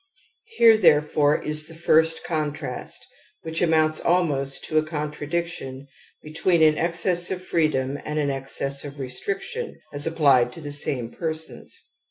^, 0.01 0.03
Here, 0.57 0.77
therefore, 0.79 1.39
is 1.39 1.67
the 1.67 1.75
first 1.75 2.23
contrast, 2.23 3.05
which 3.43 3.61
amounts 3.61 3.99
almost 3.99 4.65
to 4.65 4.79
a 4.79 4.83
contradiction, 4.83 5.87
between 6.23 6.63
an 6.63 6.75
excess 6.75 7.29
of 7.29 7.45
freedom 7.45 7.99
and 8.03 8.17
an 8.17 8.31
excess 8.31 8.83
of 8.83 8.97
restriction 8.99 9.79
as 9.93 10.07
appUed 10.07 10.51
to 10.53 10.59
the 10.59 10.73
same 10.73 11.11
persons. 11.11 11.77